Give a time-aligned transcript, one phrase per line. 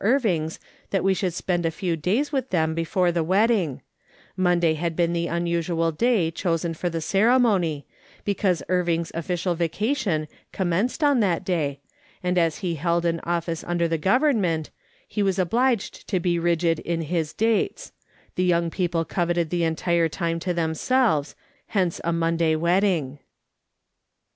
[0.01, 0.59] 103 Irving's
[0.89, 3.83] that we should spend a few days with them before the wedding;
[4.35, 7.85] Monday liad been the unnsual day chosen for the ceremony,
[8.25, 11.81] because Irving's official vacation commenced on that day,
[12.23, 14.71] and as he held an office under the Government,
[15.07, 17.91] he was obliged to be rigid in his dates;
[18.33, 21.35] the young people coveted the entire time to themselves,
[21.67, 23.19] hence a Monday wed ding.